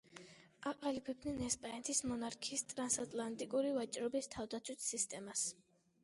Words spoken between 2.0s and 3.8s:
მონარქიის ტრანსატლანტიკური